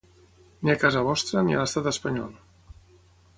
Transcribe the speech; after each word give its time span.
Ni 0.61 0.71
a 0.73 0.75
casa 0.83 1.03
vostra, 1.07 1.43
ni 1.49 1.57
a 1.57 1.59
l'Estat 1.61 1.91
espanyol. 1.93 2.33